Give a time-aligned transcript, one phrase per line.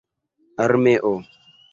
[0.63, 1.13] armeo